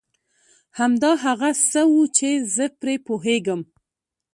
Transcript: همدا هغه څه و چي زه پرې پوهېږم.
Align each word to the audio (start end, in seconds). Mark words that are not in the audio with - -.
همدا 0.79 1.11
هغه 1.25 1.49
څه 1.71 1.81
و 1.93 1.97
چي 2.17 2.29
زه 2.55 2.65
پرې 2.79 2.95
پوهېږم. 3.07 3.61